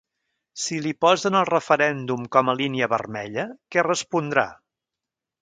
[0.61, 3.45] Si li posen el referèndum com a línia vermella,
[3.77, 4.49] què respondrà?